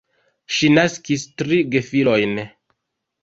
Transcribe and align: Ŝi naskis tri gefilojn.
Ŝi 0.53 0.69
naskis 0.77 1.25
tri 1.41 1.59
gefilojn. 1.75 2.41